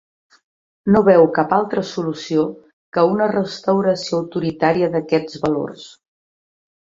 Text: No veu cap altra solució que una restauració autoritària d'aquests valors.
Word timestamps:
No 0.93 1.01
veu 1.07 1.25
cap 1.35 1.51
altra 1.57 1.83
solució 1.89 2.45
que 2.97 3.03
una 3.11 3.27
restauració 3.33 4.21
autoritària 4.21 4.89
d'aquests 4.95 5.43
valors. 5.45 5.85